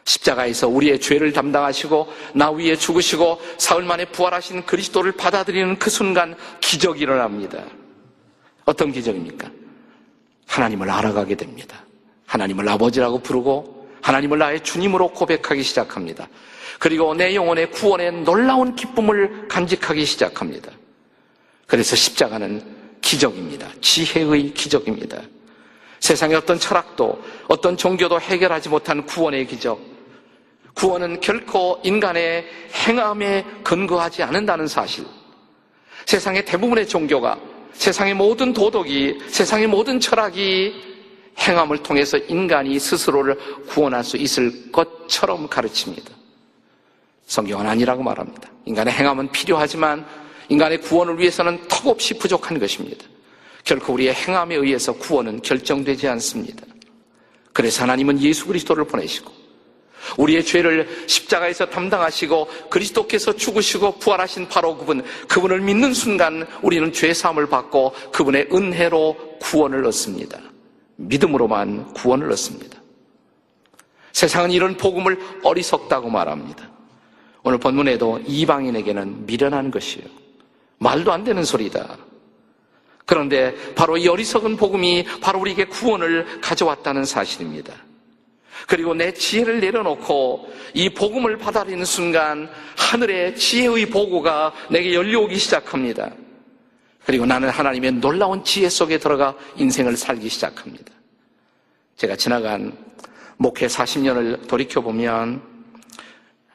십자가에서 0.04 0.68
우리의 0.68 1.00
죄를 1.00 1.32
담당하시고 1.32 2.10
나 2.34 2.52
위에 2.52 2.76
죽으시고 2.76 3.40
사흘 3.58 3.84
만에 3.84 4.04
부활하신 4.04 4.66
그리스도를 4.66 5.14
받아들이는 5.14 5.80
그 5.80 5.90
순간 5.90 6.36
기적이 6.60 7.04
일어납니다. 7.04 7.64
어떤 8.66 8.92
기적입니까? 8.92 9.50
하나님을 10.48 10.90
알아가게 10.90 11.36
됩니다. 11.36 11.78
하나님을 12.26 12.68
아버지라고 12.68 13.20
부르고 13.20 13.88
하나님을 14.02 14.38
나의 14.38 14.64
주님으로 14.66 15.14
고백하기 15.14 15.64
시작합니다. 15.64 16.28
그리고 16.78 17.14
내 17.14 17.34
영혼의 17.36 17.72
구원의 17.72 18.24
놀라운 18.26 18.76
기쁨을 18.76 19.48
간직하기 19.48 20.04
시작합니다. 20.04 20.74
그래서 21.66 21.96
십자가는 21.96 22.62
기적입니다. 23.02 23.70
지혜의 23.82 24.54
기적입니다. 24.54 25.22
세상의 26.00 26.36
어떤 26.38 26.60
철학도 26.60 27.24
어떤 27.48 27.78
종교도 27.78 28.20
해결하지 28.22 28.70
못한 28.70 29.06
구원의 29.06 29.48
기적. 29.48 29.80
구원은 30.76 31.22
결코 31.22 31.80
인간의 31.84 32.46
행함에 32.88 33.46
근거하지 33.64 34.24
않는다는 34.24 34.68
사실. 34.68 35.06
세상의 36.06 36.46
대부분의 36.46 36.88
종교가 36.88 37.40
세상의 37.74 38.14
모든 38.14 38.54
도덕이 38.54 39.20
세상의 39.30 39.68
모든 39.68 40.00
철학이 40.00 40.96
행함을 41.40 41.84
통해서 41.84 42.18
인간이 42.18 42.80
스스로를 42.80 43.38
구원할 43.68 44.04
수 44.04 44.18
있을 44.18 44.72
것처럼 44.72 45.48
가르칩니다. 45.50 46.12
성경은 47.26 47.68
아니라고 47.68 48.04
말합니다. 48.04 48.50
인간의 48.66 48.94
행함은 48.94 49.32
필요하지만 49.32 50.06
인간의 50.50 50.82
구원을 50.82 51.20
위해서는 51.20 51.68
턱없이 51.68 52.14
부족한 52.16 52.60
것입니다. 52.60 53.06
결코 53.64 53.94
우리의 53.94 54.14
행함에 54.14 54.56
의해서 54.56 54.94
구원은 54.94 55.42
결정되지 55.42 56.08
않습니다. 56.08 56.66
그래서 57.52 57.84
하나님은 57.84 58.22
예수 58.22 58.46
그리스도를 58.46 58.86
보내시고 58.86 59.32
우리의 60.18 60.46
죄를 60.46 60.88
십자가에서 61.08 61.66
담당하시고 61.68 62.48
그리스도께서 62.70 63.34
죽으시고 63.36 63.98
부활하신 64.00 64.50
바로 64.50 64.78
그분, 64.78 65.04
그분을 65.28 65.62
믿는 65.62 65.94
순간 65.94 66.46
우리는 66.62 66.94
죄 66.94 67.14
사함을 67.14 67.48
받고 67.48 67.94
그분의 68.12 68.50
은혜로 68.52 69.38
구원을 69.40 69.86
얻습니다. 69.86 70.40
믿음으로만 70.98 71.94
구원을 71.94 72.32
얻습니다. 72.32 72.82
세상은 74.12 74.52
이런 74.52 74.78
복음을 74.78 75.20
어리석다고 75.44 76.10
말합니다. 76.10 76.70
오늘 77.44 77.58
본문에도 77.58 78.22
이방인에게는 78.26 79.26
미련한 79.26 79.72
것이에요. 79.72 80.25
말도 80.86 81.12
안 81.12 81.24
되는 81.24 81.44
소리다. 81.44 81.98
그런데 83.06 83.56
바로 83.74 83.98
이 83.98 84.08
어리석은 84.08 84.56
복음이 84.56 85.06
바로 85.22 85.40
우리에게 85.40 85.66
구원을 85.66 86.42
가져왔다는 86.42 87.06
사실입니다. 87.06 87.74
그리고 88.68 88.94
내 88.94 89.14
지혜를 89.14 89.60
내려놓고 89.60 90.52
이 90.74 90.90
복음을 90.90 91.38
받아들이는 91.38 91.86
순간 91.86 92.50
하늘의 92.78 93.36
지혜의 93.36 93.88
보고가 93.90 94.54
내게 94.70 94.94
열려오기 94.94 95.38
시작합니다. 95.38 96.12
그리고 97.06 97.26
나는 97.26 97.50
하나님의 97.50 97.94
놀라운 97.94 98.44
지혜 98.44 98.70
속에 98.70 98.98
들어가 98.98 99.36
인생을 99.58 99.98
살기 99.98 100.30
시작합니다. 100.30 100.92
제가 101.98 102.16
지나간 102.16 102.76
목회 103.38 103.68
40년을 103.68 104.48
돌이켜보면 104.48 105.42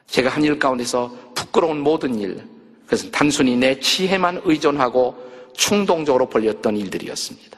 제가 0.07 0.29
한 0.29 0.43
일 0.43 0.59
가운데서 0.59 1.33
부끄러운 1.35 1.79
모든 1.79 2.19
일, 2.19 2.43
그것은 2.91 3.09
단순히 3.09 3.55
내 3.55 3.79
지혜만 3.79 4.41
의존하고 4.43 5.15
충동적으로 5.55 6.27
벌렸던 6.27 6.75
일들이었습니다. 6.75 7.57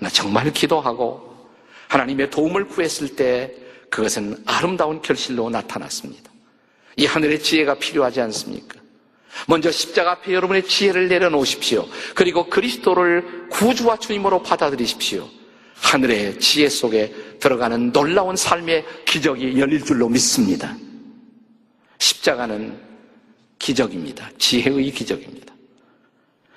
나 0.00 0.10
정말 0.10 0.52
기도하고 0.52 1.48
하나님의 1.88 2.28
도움을 2.28 2.68
구했을 2.68 3.16
때 3.16 3.54
그것은 3.88 4.36
아름다운 4.44 5.00
결실로 5.00 5.48
나타났습니다. 5.48 6.30
이 6.96 7.06
하늘의 7.06 7.42
지혜가 7.42 7.76
필요하지 7.76 8.20
않습니까? 8.20 8.78
먼저 9.46 9.70
십자가 9.72 10.12
앞에 10.12 10.34
여러분의 10.34 10.66
지혜를 10.66 11.08
내려놓으십시오. 11.08 11.88
그리고 12.14 12.50
그리스도를 12.50 13.48
구주와 13.48 13.96
주님으로 13.96 14.42
받아들이십시오. 14.42 15.26
하늘의 15.76 16.38
지혜 16.38 16.68
속에 16.68 17.38
들어가는 17.40 17.92
놀라운 17.92 18.36
삶의 18.36 18.84
기적이 19.06 19.58
열릴 19.58 19.82
줄로 19.82 20.10
믿습니다. 20.10 20.76
십자가는 21.98 22.89
기적입니다. 23.60 24.28
지혜의 24.38 24.90
기적입니다. 24.90 25.54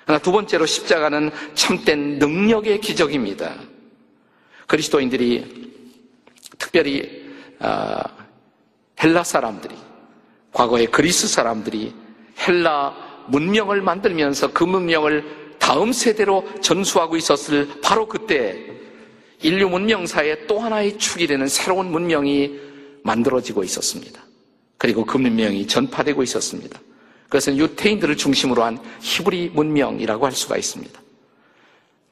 하나 0.06 0.18
두 0.18 0.32
번째로 0.32 0.66
십자가는 0.66 1.30
참된 1.54 2.18
능력의 2.18 2.80
기적입니다. 2.80 3.54
그리스도인들이 4.66 5.72
특별히 6.58 7.24
아, 7.60 8.02
헬라 9.02 9.22
사람들이 9.22 9.74
과거의 10.52 10.86
그리스 10.86 11.28
사람들이 11.28 11.94
헬라 12.46 13.26
문명을 13.28 13.80
만들면서 13.82 14.52
그 14.52 14.64
문명을 14.64 15.56
다음 15.58 15.92
세대로 15.92 16.44
전수하고 16.60 17.16
있었을 17.16 17.80
바로 17.80 18.06
그때 18.06 18.74
인류 19.42 19.68
문명사의 19.68 20.46
또 20.46 20.58
하나의 20.58 20.98
축이 20.98 21.26
되는 21.26 21.46
새로운 21.48 21.90
문명이 21.90 22.58
만들어지고 23.02 23.64
있었습니다. 23.64 24.22
그리고 24.78 25.04
그 25.04 25.16
문명이 25.16 25.66
전파되고 25.66 26.22
있었습니다. 26.22 26.80
그것은 27.34 27.58
유태인들을 27.58 28.16
중심으로 28.16 28.62
한 28.62 28.78
히브리 29.00 29.50
문명이라고 29.54 30.24
할 30.24 30.30
수가 30.30 30.56
있습니다. 30.56 31.00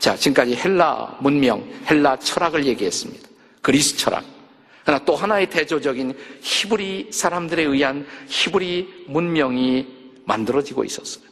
자, 0.00 0.17
지금까지 0.17 0.57
헬라 0.57 1.19
문명, 1.21 1.64
헬라 1.88 2.19
철학을 2.19 2.67
얘기했습니다. 2.67 3.29
그리스 3.61 3.97
철학. 3.97 4.25
그러나 4.83 5.05
또 5.05 5.14
하나의 5.14 5.49
대조적인 5.49 6.19
히브리 6.41 7.11
사람들에 7.12 7.62
의한 7.62 8.05
히브리 8.26 9.05
문명이 9.07 9.87
만들어지고 10.25 10.83
있었어요. 10.83 11.23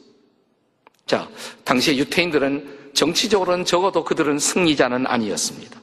자, 1.05 1.29
당시에 1.65 1.97
유태인들은 1.97 2.93
정치적으로는 2.95 3.65
적어도 3.65 4.05
그들은 4.05 4.39
승리자는 4.39 5.09
아니었습니다. 5.09 5.81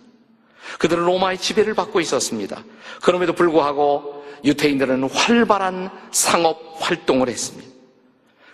그들은 0.80 1.04
로마의 1.04 1.40
지배를 1.40 1.74
받고 1.74 2.00
있었습니다. 2.00 2.64
그럼에도 3.02 3.34
불구하고 3.34 4.24
유태인들은 4.46 5.10
활발한 5.10 5.90
상업 6.14 6.78
활동을 6.80 7.28
했습니다. 7.28 7.77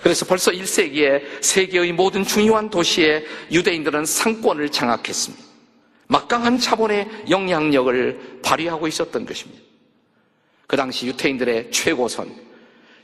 그래서 0.04 0.26
벌써 0.26 0.52
1세기에 0.52 1.24
세계의 1.42 1.94
모든 1.94 2.26
중요한 2.26 2.70
도시에 2.70 3.24
유대인들은 3.50 4.06
상권을 4.06 4.70
장악했습니다. 4.70 5.42
막강한 6.08 6.60
자본의 6.60 7.10
영향력을 7.30 8.42
발휘하고 8.44 8.90
있었던 8.90 9.26
것입니다. 9.26 9.64
그 10.68 10.76
당시 10.76 11.08
유태인들의 11.08 11.72
최고선, 11.72 12.36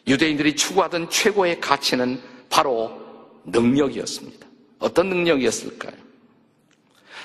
유대인들이 0.07 0.57
추구하던 0.57 1.09
최고의 1.09 1.61
가치는 1.61 2.19
바로 2.49 3.01
능력이었습니다. 3.45 4.45
어떤 4.79 5.07
능력이었을까요? 5.07 5.93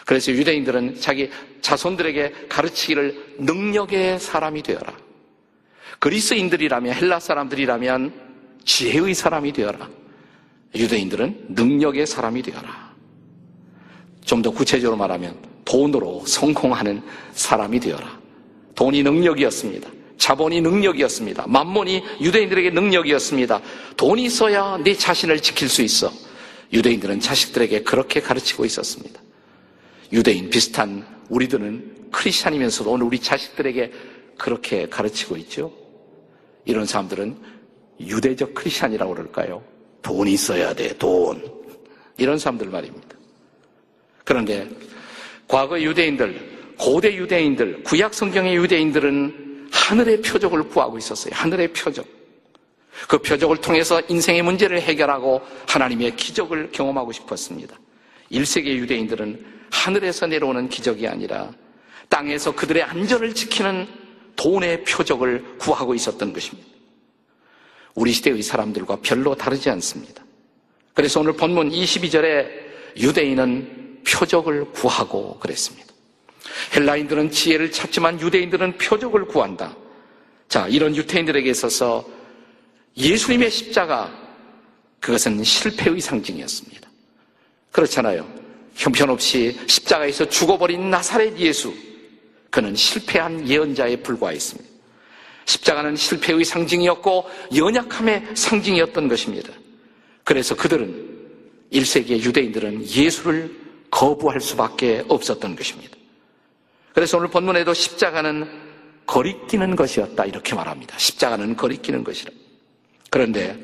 그래서 0.06 0.30
유대인들은 0.30 1.00
자기 1.00 1.30
자손들에게 1.62 2.46
가르치기를 2.48 3.36
능력의 3.38 4.20
사람이 4.20 4.62
되어라. 4.62 4.96
그리스인들이라면 5.98 6.94
헬라 6.94 7.18
사람들이라면 7.18 8.23
지혜의 8.64 9.14
사람이 9.14 9.52
되어라. 9.52 9.88
유대인들은 10.74 11.46
능력의 11.50 12.06
사람이 12.06 12.42
되어라. 12.42 12.94
좀 14.24 14.42
더 14.42 14.50
구체적으로 14.50 14.96
말하면 14.96 15.36
돈으로 15.64 16.24
성공하는 16.26 17.02
사람이 17.34 17.78
되어라. 17.80 18.18
돈이 18.74 19.02
능력이었습니다. 19.02 19.88
자본이 20.16 20.60
능력이었습니다. 20.62 21.46
만몬이 21.46 22.02
유대인들에게 22.20 22.70
능력이었습니다. 22.70 23.60
돈이 23.96 24.24
있어야 24.24 24.78
내 24.78 24.94
자신을 24.94 25.40
지킬 25.40 25.68
수 25.68 25.82
있어. 25.82 26.10
유대인들은 26.72 27.20
자식들에게 27.20 27.82
그렇게 27.82 28.20
가르치고 28.20 28.64
있었습니다. 28.64 29.20
유대인 30.12 30.48
비슷한 30.50 31.06
우리들은 31.28 32.08
크리스찬이면서도 32.10 32.90
오늘 32.90 33.06
우리 33.06 33.18
자식들에게 33.18 33.92
그렇게 34.38 34.88
가르치고 34.88 35.36
있죠. 35.38 35.72
이런 36.64 36.86
사람들은 36.86 37.36
유대적 38.00 38.54
크리스찬이라고 38.54 39.14
그럴까요? 39.14 39.62
돈이 40.02 40.32
있어야 40.32 40.74
돼, 40.74 40.96
돈. 40.98 41.42
이런 42.16 42.38
사람들 42.38 42.68
말입니다. 42.68 43.16
그런데 44.24 44.68
과거 45.48 45.80
유대인들, 45.80 46.74
고대 46.78 47.14
유대인들, 47.14 47.82
구약 47.84 48.14
성경의 48.14 48.56
유대인들은 48.56 49.68
하늘의 49.72 50.22
표적을 50.22 50.68
구하고 50.68 50.98
있었어요. 50.98 51.32
하늘의 51.34 51.72
표적. 51.72 52.06
그 53.08 53.18
표적을 53.18 53.56
통해서 53.58 54.00
인생의 54.08 54.42
문제를 54.42 54.80
해결하고 54.80 55.42
하나님의 55.66 56.16
기적을 56.16 56.70
경험하고 56.72 57.12
싶었습니다. 57.12 57.76
1세기 58.30 58.66
유대인들은 58.76 59.44
하늘에서 59.70 60.26
내려오는 60.26 60.68
기적이 60.68 61.08
아니라 61.08 61.50
땅에서 62.08 62.54
그들의 62.54 62.82
안전을 62.82 63.34
지키는 63.34 63.86
돈의 64.36 64.84
표적을 64.84 65.58
구하고 65.58 65.94
있었던 65.94 66.32
것입니다. 66.32 66.73
우리 67.94 68.12
시대의 68.12 68.42
사람들과 68.42 68.98
별로 69.02 69.34
다르지 69.34 69.70
않습니다. 69.70 70.24
그래서 70.94 71.20
오늘 71.20 71.32
본문 71.34 71.70
22절에 71.70 72.48
유대인은 72.96 74.02
표적을 74.06 74.72
구하고 74.72 75.38
그랬습니다. 75.38 75.92
헬라인들은 76.74 77.30
지혜를 77.30 77.72
찾지만 77.72 78.20
유대인들은 78.20 78.78
표적을 78.78 79.26
구한다. 79.26 79.76
자, 80.48 80.68
이런 80.68 80.94
유태인들에게 80.94 81.48
있어서 81.50 82.04
예수님의 82.96 83.50
십자가, 83.50 84.12
그것은 85.00 85.42
실패의 85.42 86.00
상징이었습니다. 86.00 86.88
그렇잖아요. 87.72 88.28
형편없이 88.74 89.58
십자가에서 89.66 90.28
죽어버린 90.28 90.90
나사렛 90.90 91.38
예수, 91.38 91.74
그는 92.50 92.74
실패한 92.74 93.48
예언자에 93.48 93.96
불과했습니다. 93.96 94.73
십자가는 95.44 95.96
실패의 95.96 96.44
상징이었고 96.44 97.28
연약함의 97.56 98.28
상징이었던 98.34 99.08
것입니다. 99.08 99.52
그래서 100.24 100.54
그들은 100.54 101.14
1세기의 101.72 102.24
유대인들은 102.24 102.86
예수를 102.88 103.54
거부할 103.90 104.40
수밖에 104.40 105.04
없었던 105.08 105.56
것입니다. 105.56 105.96
그래서 106.94 107.18
오늘 107.18 107.28
본문에도 107.28 107.74
십자가는 107.74 108.48
거리끼는 109.06 109.76
것이었다 109.76 110.24
이렇게 110.24 110.54
말합니다. 110.54 110.96
십자가는 110.98 111.56
거리끼는 111.56 112.04
것이라. 112.04 112.30
그런데 113.10 113.58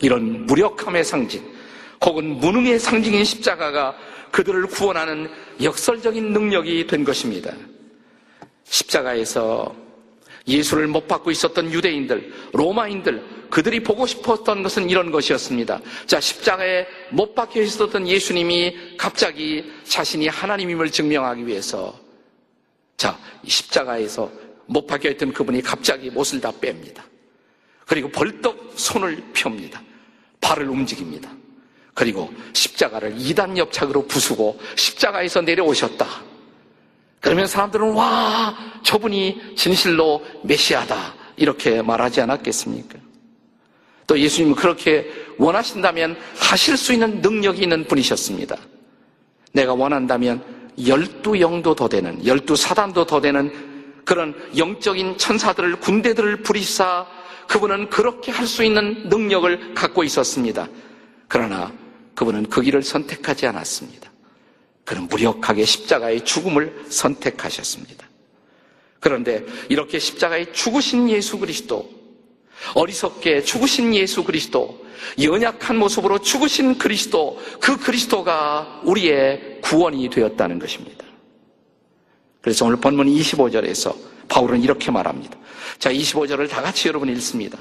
이런 0.00 0.46
무력함의 0.46 1.04
상징 1.04 1.42
혹은 2.04 2.38
무능의 2.38 2.78
상징인 2.78 3.24
십자가가 3.24 3.96
그들을 4.30 4.66
구원하는 4.66 5.30
역설적인 5.62 6.32
능력이 6.32 6.86
된 6.86 7.04
것입니다. 7.04 7.52
십자가에서 8.64 9.74
예수를 10.48 10.86
못 10.86 11.08
받고 11.08 11.30
있었던 11.30 11.72
유대인들, 11.72 12.32
로마인들, 12.52 13.36
그들이 13.50 13.82
보고 13.82 14.06
싶었던 14.06 14.62
것은 14.62 14.90
이런 14.90 15.10
것이었습니다. 15.10 15.80
자, 16.06 16.20
십자가에 16.20 16.86
못 17.10 17.34
박혀 17.34 17.62
있었던 17.62 18.06
예수님이 18.06 18.96
갑자기 18.96 19.72
자신이 19.84 20.28
하나님임을 20.28 20.90
증명하기 20.90 21.46
위해서 21.46 21.98
자, 22.96 23.18
십자가에서 23.44 24.30
못 24.66 24.86
박혀 24.86 25.10
있던 25.10 25.32
그분이 25.32 25.62
갑자기 25.62 26.10
못을 26.10 26.40
다 26.40 26.50
뺍니다. 26.52 27.02
그리고 27.86 28.08
벌떡 28.10 28.72
손을 28.74 29.22
펴니다. 29.32 29.82
발을 30.40 30.68
움직입니다. 30.68 31.30
그리고 31.94 32.32
십자가를 32.52 33.14
이단 33.16 33.56
옆착으로 33.56 34.06
부수고 34.06 34.60
십자가에서 34.76 35.40
내려오셨다. 35.40 36.06
그러면 37.20 37.46
사람들은 37.46 37.92
와 37.92 38.56
저분이 38.82 39.54
진실로 39.56 40.22
메시아다 40.44 41.14
이렇게 41.36 41.82
말하지 41.82 42.20
않았겠습니까? 42.20 42.98
또 44.06 44.18
예수님은 44.18 44.54
그렇게 44.54 45.10
원하신다면 45.38 46.16
하실 46.38 46.76
수 46.76 46.92
있는 46.92 47.20
능력이 47.20 47.62
있는 47.62 47.84
분이셨습니다. 47.86 48.56
내가 49.52 49.74
원한다면 49.74 50.42
열두 50.86 51.40
영도 51.40 51.74
더 51.74 51.88
되는 51.88 52.24
열두 52.24 52.54
사단도 52.54 53.06
더 53.06 53.20
되는 53.20 53.50
그런 54.04 54.34
영적인 54.56 55.18
천사들을 55.18 55.80
군대들을 55.80 56.42
부리사 56.42 57.06
그분은 57.48 57.90
그렇게 57.90 58.30
할 58.30 58.46
수 58.46 58.62
있는 58.62 59.08
능력을 59.08 59.74
갖고 59.74 60.04
있었습니다. 60.04 60.68
그러나 61.28 61.72
그분은 62.14 62.48
그 62.48 62.62
길을 62.62 62.82
선택하지 62.82 63.46
않았습니다. 63.46 64.10
그는 64.86 65.08
무력하게 65.08 65.64
십자가의 65.64 66.24
죽음을 66.24 66.86
선택하셨습니다. 66.88 68.08
그런데 69.00 69.44
이렇게 69.68 69.98
십자가에 69.98 70.52
죽으신 70.52 71.10
예수 71.10 71.38
그리스도, 71.38 71.90
어리석게 72.74 73.42
죽으신 73.42 73.94
예수 73.94 74.24
그리스도, 74.24 74.86
연약한 75.20 75.76
모습으로 75.76 76.20
죽으신 76.20 76.78
그리스도, 76.78 77.38
그 77.60 77.76
그리스도가 77.76 78.80
우리의 78.84 79.58
구원이 79.60 80.08
되었다는 80.08 80.60
것입니다. 80.60 81.04
그래서 82.40 82.64
오늘 82.64 82.76
본문 82.76 83.08
25절에서 83.08 83.94
바울은 84.28 84.62
이렇게 84.62 84.92
말합니다. 84.92 85.36
자, 85.80 85.92
25절을 85.92 86.48
다 86.48 86.62
같이 86.62 86.86
여러분 86.86 87.08
읽습니다. 87.08 87.58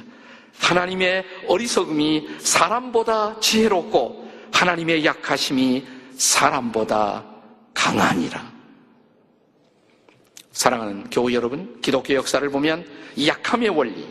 하나님의 0.59 1.25
어리석음이 1.47 2.27
사람보다 2.37 3.39
지혜롭고 3.39 4.29
하나님의 4.51 5.03
약하심이 5.03 5.94
사람보다 6.17 7.25
강하니라. 7.73 8.53
사랑하는 10.51 11.09
교우 11.09 11.31
여러분, 11.33 11.79
기독교 11.81 12.13
역사를 12.13 12.47
보면 12.49 12.87
이 13.15 13.27
약함의 13.27 13.69
원리, 13.69 14.07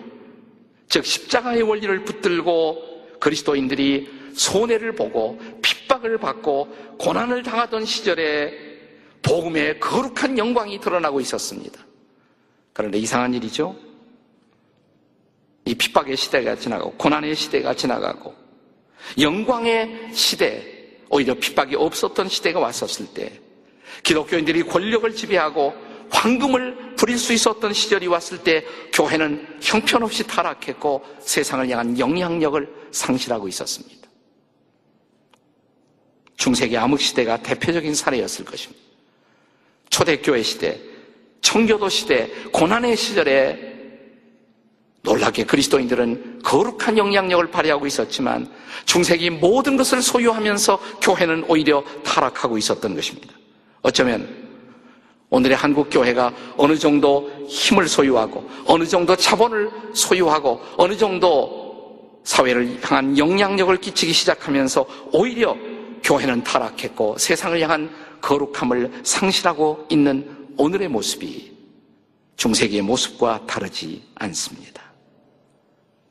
즉 0.88 1.04
십자가의 1.04 1.62
원리를 1.62 2.04
붙들고 2.04 3.18
그리스도인들이 3.18 4.32
손해를 4.34 4.94
보고 4.94 5.38
핍박을 5.62 6.18
받고 6.18 6.96
고난을 6.98 7.42
당하던 7.42 7.84
시절에 7.84 8.52
복음의 9.22 9.80
거룩한 9.80 10.36
영광이 10.36 10.80
드러나고 10.80 11.20
있었습니다. 11.20 11.80
그런데 12.74 12.98
이상한 12.98 13.32
일이죠. 13.32 13.76
이 15.64 15.74
핍박의 15.74 16.16
시대가 16.16 16.56
지나가고 16.56 16.92
고난의 16.92 17.34
시대가 17.34 17.74
지나가고 17.74 18.34
영광의 19.18 20.10
시대, 20.12 20.73
오히려 21.10 21.34
핍박이 21.34 21.76
없었던 21.76 22.28
시대가 22.28 22.60
왔었을 22.60 23.06
때 23.14 23.40
기독교인들이 24.02 24.64
권력을 24.64 25.14
지배하고 25.14 25.74
황금을 26.10 26.96
부릴 26.96 27.18
수 27.18 27.32
있었던 27.32 27.72
시절이 27.72 28.06
왔을 28.06 28.38
때 28.38 28.64
교회는 28.92 29.58
형편없이 29.60 30.26
타락했고 30.26 31.04
세상을 31.20 31.68
향한 31.68 31.98
영향력을 31.98 32.88
상실하고 32.92 33.48
있었습니다. 33.48 34.08
중세기 36.36 36.76
암흑시대가 36.76 37.42
대표적인 37.42 37.94
사례였을 37.94 38.44
것입니다. 38.44 38.82
초대교회 39.90 40.42
시대, 40.42 40.80
청교도 41.40 41.88
시대, 41.88 42.28
고난의 42.52 42.96
시절에 42.96 43.73
놀랍게 45.04 45.44
그리스도인들은 45.44 46.40
거룩한 46.42 46.96
영향력을 46.96 47.50
발휘하고 47.50 47.86
있었지만 47.86 48.50
중세기 48.86 49.30
모든 49.30 49.76
것을 49.76 50.02
소유하면서 50.02 50.78
교회는 51.02 51.44
오히려 51.46 51.84
타락하고 52.02 52.56
있었던 52.58 52.94
것입니다. 52.94 53.32
어쩌면 53.82 54.26
오늘의 55.28 55.56
한국 55.56 55.90
교회가 55.90 56.32
어느 56.56 56.76
정도 56.78 57.30
힘을 57.48 57.86
소유하고 57.86 58.48
어느 58.66 58.86
정도 58.86 59.14
자본을 59.14 59.70
소유하고 59.92 60.60
어느 60.78 60.96
정도 60.96 62.20
사회를 62.24 62.78
향한 62.82 63.16
영향력을 63.18 63.76
끼치기 63.76 64.12
시작하면서 64.12 64.86
오히려 65.12 65.54
교회는 66.02 66.44
타락했고 66.44 67.18
세상을 67.18 67.60
향한 67.60 67.90
거룩함을 68.22 69.02
상실하고 69.02 69.86
있는 69.90 70.46
오늘의 70.56 70.88
모습이 70.88 71.52
중세기의 72.36 72.82
모습과 72.82 73.44
다르지 73.46 74.02
않습니다. 74.14 74.83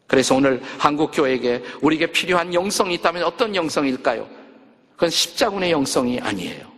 그래서 0.07 0.35
오늘 0.35 0.61
한국교회에게 0.79 1.63
우리에게 1.81 2.07
필요한 2.07 2.53
영성이 2.53 2.95
있다면 2.95 3.23
어떤 3.23 3.55
영성일까요? 3.55 4.27
그건 4.93 5.09
십자군의 5.09 5.71
영성이 5.71 6.19
아니에요. 6.19 6.71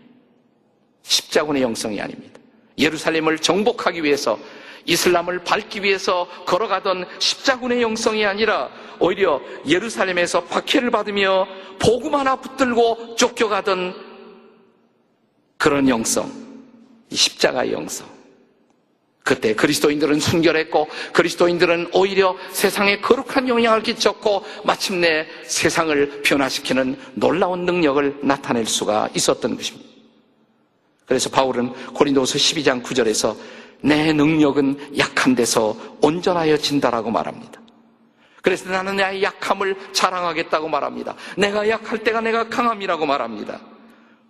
십자군의 1.04 1.62
영성이 1.62 2.00
아닙니다. 2.02 2.40
예루살렘을 2.78 3.40
정복하기 3.40 4.04
위해서 4.04 4.40
이슬람을 4.86 5.44
밟기 5.44 5.84
위해서 5.84 6.28
걸어가던 6.46 7.06
십자군의 7.20 7.82
영성이 7.82 8.26
아니라 8.26 8.70
오히려 9.00 9.42
예루살렘에서 9.68 10.44
박해를 10.46 10.92
받으며 10.92 11.48
복음 11.80 12.16
하나 12.16 12.36
붙들고 12.36 13.16
쫓겨가던 13.16 13.96
그런 15.58 15.90
영성, 15.90 16.32
이 17.10 17.16
십자가의 17.16 17.74
영성. 17.74 18.15
그때 19.26 19.56
그리스도인들은 19.56 20.20
순결했고 20.20 20.88
그리스도인들은 21.12 21.90
오히려 21.94 22.38
세상에 22.52 23.02
거룩한 23.02 23.50
영향을 23.50 23.82
끼쳤고 23.82 24.46
마침내 24.64 25.26
세상을 25.48 26.22
변화시키는 26.22 26.96
놀라운 27.16 27.66
능력을 27.66 28.20
나타낼 28.22 28.68
수가 28.68 29.10
있었던 29.16 29.58
것입니다. 29.58 29.90
그래서 31.08 31.32
바울은 31.32 31.74
고린도서 31.96 32.38
12장 32.38 32.84
9절에서 32.84 33.36
내 33.82 34.14
능력은 34.14 35.00
약한 35.00 35.34
데서 35.34 35.76
온전하여 36.02 36.58
진다라고 36.58 37.10
말합니다. 37.10 37.60
그래서 38.44 38.70
나는 38.70 38.98
나의 38.98 39.24
약함을 39.24 39.76
자랑하겠다고 39.92 40.70
말합니다. 40.70 41.16
내가 41.36 41.68
약할 41.68 42.04
때가 42.04 42.22
내가 42.22 42.48
강함이라고 42.48 43.08
말합니다. 43.08 43.60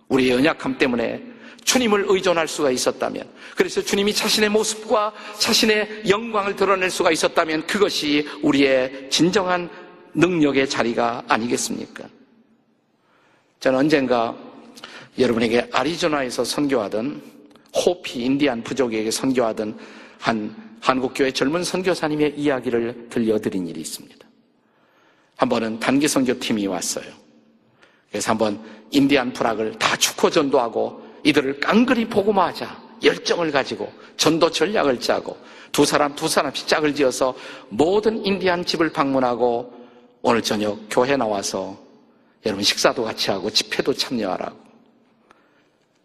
우리의 0.08 0.38
연약함 0.38 0.78
때문에 0.78 1.35
주님을 1.66 2.06
의존할 2.08 2.46
수가 2.48 2.70
있었다면, 2.70 3.28
그래서 3.56 3.82
주님이 3.82 4.14
자신의 4.14 4.48
모습과 4.50 5.12
자신의 5.38 6.04
영광을 6.08 6.54
드러낼 6.56 6.90
수가 6.90 7.10
있었다면 7.10 7.66
그것이 7.66 8.26
우리의 8.42 9.10
진정한 9.10 9.68
능력의 10.14 10.68
자리가 10.68 11.24
아니겠습니까? 11.28 12.04
저는 13.60 13.80
언젠가 13.80 14.34
여러분에게 15.18 15.68
아리조나에서 15.72 16.44
선교하던 16.44 17.20
호피 17.74 18.22
인디안 18.22 18.62
부족에게 18.62 19.10
선교하던 19.10 19.76
한 20.18 20.54
한국교회 20.80 21.32
젊은 21.32 21.64
선교사님의 21.64 22.34
이야기를 22.36 23.08
들려드린 23.10 23.66
일이 23.66 23.80
있습니다. 23.80 24.24
한 25.36 25.48
번은 25.48 25.80
단기 25.80 26.06
선교팀이 26.06 26.66
왔어요. 26.68 27.06
그래서 28.08 28.30
한번 28.30 28.62
인디안 28.92 29.32
불락을 29.32 29.78
다 29.78 29.96
축호 29.96 30.30
전도하고 30.30 31.05
이들을 31.26 31.58
깡그리 31.60 32.08
복음화하자 32.08 32.82
열정을 33.02 33.50
가지고 33.50 33.92
전도 34.16 34.50
전략을 34.50 35.00
짜고 35.00 35.36
두 35.72 35.84
사람 35.84 36.14
두 36.14 36.28
사람씩 36.28 36.68
짝을 36.68 36.94
지어서 36.94 37.34
모든 37.68 38.24
인디안 38.24 38.64
집을 38.64 38.90
방문하고 38.92 39.72
오늘 40.22 40.40
저녁 40.40 40.78
교회 40.88 41.16
나와서 41.16 41.76
여러분 42.46 42.62
식사도 42.62 43.02
같이 43.02 43.30
하고 43.30 43.50
집회도 43.50 43.92
참여하라고 43.92 44.56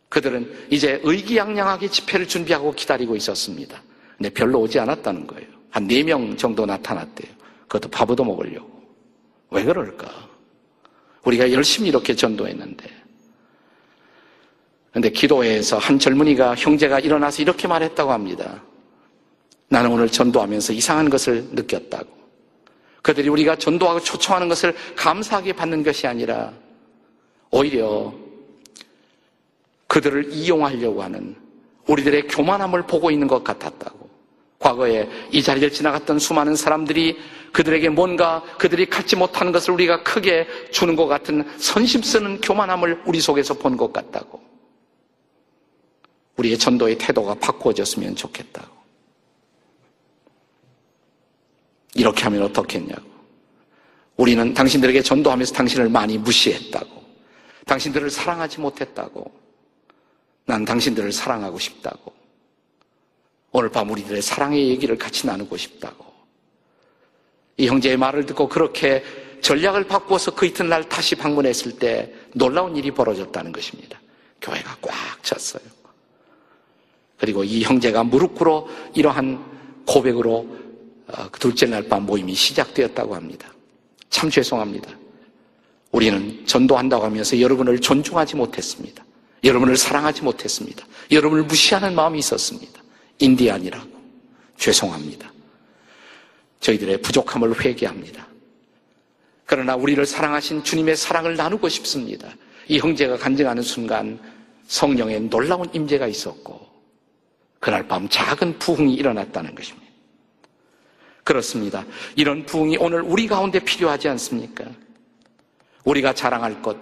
그들은 0.10 0.52
이제 0.72 1.00
의기양양하게 1.04 1.88
집회를 1.90 2.28
준비하고 2.28 2.74
기다리고 2.74 3.16
있었습니다. 3.16 3.82
근데 4.18 4.30
별로 4.30 4.60
오지 4.62 4.80
않았다는 4.80 5.28
거예요. 5.28 5.48
한 5.70 5.88
네 5.88 6.04
명 6.04 6.36
정도 6.36 6.66
나타났대요. 6.66 7.32
그것도 7.68 7.90
밥도 7.90 8.24
먹으려고. 8.24 8.70
왜 9.52 9.64
그럴까? 9.64 10.10
우리가 11.24 11.52
열심히 11.54 11.90
이렇게 11.90 12.14
전도했는데 12.16 13.01
그런데 14.92 15.10
기도회에서 15.10 15.78
한 15.78 15.98
젊은이가 15.98 16.56
형제가 16.56 17.00
일어나서 17.00 17.42
이렇게 17.42 17.68
말했다고 17.68 18.12
합니다. 18.12 18.62
나는 19.70 19.92
오늘 19.92 20.10
전도하면서 20.10 20.74
이상한 20.74 21.10
것을 21.10 21.46
느꼈다고. 21.52 22.08
그들이 23.02 23.30
우리가 23.30 23.56
전도하고 23.56 24.02
초청하는 24.02 24.50
것을 24.50 24.76
감사하게 24.96 25.54
받는 25.54 25.84
것이 25.84 26.08
아니라 26.08 26.52
오히려 27.50 28.14
그들을 29.88 30.32
이용하려고 30.32 31.02
하는 31.02 31.36
우리들의 31.88 32.28
교만함을 32.28 32.84
보고 32.84 33.10
있는 33.10 33.28
것 33.28 33.44
같았다고. 33.44 34.10
과거에 34.60 35.10
이 35.32 35.42
자리를 35.42 35.72
지나갔던 35.72 36.20
수많은 36.20 36.56
사람들이 36.56 37.18
그들에게 37.54 37.90
뭔가 37.90 38.44
그들이 38.60 38.86
갖지 38.86 39.16
못하는 39.16 39.52
것을 39.52 39.74
우리가 39.74 40.04
크게 40.04 40.48
주는 40.72 40.96
것 40.96 41.08
같은 41.08 41.44
선심 41.58 42.04
쓰는 42.04 42.42
교만함을 42.42 43.04
우리 43.06 43.20
속에서 43.20 43.54
본 43.56 43.76
것 43.76 43.92
같다고. 43.92 44.51
우리의 46.42 46.58
전도의 46.58 46.98
태도가 46.98 47.36
바꾸어졌으면 47.36 48.16
좋겠다고. 48.16 48.82
이렇게 51.94 52.24
하면 52.24 52.44
어떻겠냐고. 52.44 53.10
우리는 54.18 54.54
당신들에게 54.54 55.02
전도하면서 55.02 55.54
당신을 55.54 55.90
많이 55.90 56.18
무시했다고. 56.18 57.02
당신들을 57.66 58.10
사랑하지 58.10 58.60
못했다고. 58.60 59.32
난 60.46 60.66
당신들을 60.66 61.12
사랑하고 61.12 61.60
싶다고. 61.60 62.14
오늘 63.52 63.70
밤 63.70 63.90
우리들의 63.90 64.22
사랑의 64.22 64.70
얘기를 64.70 64.98
같이 64.98 65.28
나누고 65.28 65.58
싶다고. 65.58 66.06
이 67.58 67.68
형제의 67.68 67.98
말을 67.98 68.26
듣고 68.26 68.48
그렇게 68.48 69.04
전략을 69.42 69.86
바꾸어서 69.86 70.34
그 70.34 70.46
이튿날 70.46 70.88
다시 70.88 71.16
방문했을 71.16 71.78
때 71.78 72.14
놀라운 72.34 72.76
일이 72.76 72.90
벌어졌다는 72.92 73.52
것입니다. 73.52 74.00
교회가 74.42 74.78
꽉 74.82 75.24
찼어요. 75.24 75.81
그리고 77.22 77.44
이 77.44 77.62
형제가 77.62 78.04
무릎 78.04 78.34
꿇어 78.34 78.66
이러한 78.96 79.46
고백으로 79.86 80.58
어, 81.08 81.30
그 81.32 81.40
둘째 81.40 81.68
날 81.68 81.84
밤 81.84 82.04
모임이 82.08 82.34
시작되었다고 82.34 83.14
합니다. 83.14 83.54
참 84.10 84.32
죄송합니다. 84.32 84.90
우리는 85.92 86.44
전도한다고 86.48 87.06
하면서 87.06 87.40
여러분을 87.40 87.80
존중하지 87.80 88.38
못했습니다. 88.38 89.06
여러분을 89.44 89.78
사랑하지 89.78 90.24
못했습니다. 90.24 90.84
여러분을 91.12 91.44
무시하는 91.44 91.94
마음이 91.94 92.18
있었습니다. 92.18 92.82
인디안이라고. 93.20 93.92
죄송합니다. 94.58 95.32
저희들의 96.60 97.02
부족함을 97.04 97.64
회개합니다. 97.64 98.28
그러나 99.46 99.76
우리를 99.76 100.04
사랑하신 100.08 100.64
주님의 100.64 100.96
사랑을 100.96 101.36
나누고 101.36 101.70
싶습니다. 101.70 102.30
이 102.68 102.80
형제가 102.80 103.18
간증하는 103.18 103.62
순간 103.62 104.20
성령의 104.66 105.22
놀라운 105.30 105.70
임재가 105.72 106.08
있었고 106.08 106.71
그날 107.62 107.88
밤 107.88 108.10
작은 108.10 108.58
부흥이 108.58 108.96
일어났다는 108.96 109.54
것입니다. 109.54 109.88
그렇습니다. 111.24 111.86
이런 112.16 112.44
부흥이 112.44 112.78
오늘 112.78 113.04
우리 113.04 113.28
가운데 113.28 113.60
필요하지 113.60 114.10
않습니까? 114.10 114.66
우리가 115.86 116.12
자랑할 116.12 116.60
것, 116.64 116.76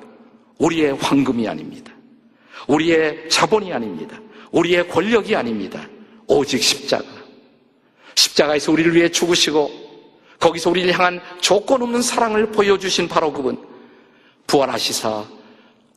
우리의 0.58 0.94
황금이 0.96 1.48
아닙니다. 1.48 1.94
우리의 2.68 3.30
자본이 3.30 3.74
아닙니다. 3.74 4.18
우리의 4.52 4.88
권력이 4.88 5.36
아닙니다. 5.36 5.86
오직 6.28 6.64
십자가. 6.64 7.06
십자가에서 8.16 8.72
우리를 8.72 8.96
위해 8.96 9.10
죽으시고 9.10 9.70
거기서 10.40 10.70
우리를 10.70 10.94
향한 10.94 11.20
조건 11.42 11.82
없는 11.82 12.02
사랑을 12.02 12.52
보여주신 12.52 13.10
바로 13.10 13.34
그분. 13.34 13.62
부활하시사 14.48 15.26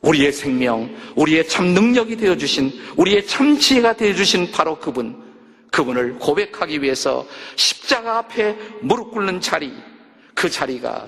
우리의 0.03 0.31
생명, 0.31 0.93
우리의 1.15 1.47
참 1.47 1.67
능력이 1.67 2.17
되어주신, 2.17 2.71
우리의 2.97 3.25
참 3.25 3.57
지혜가 3.57 3.93
되어주신 3.93 4.51
바로 4.51 4.77
그분, 4.77 5.15
그분을 5.71 6.19
고백하기 6.19 6.81
위해서 6.81 7.25
십자가 7.55 8.19
앞에 8.19 8.55
무릎 8.81 9.11
꿇는 9.11 9.41
자리, 9.41 9.73
그 10.35 10.49
자리가 10.49 11.07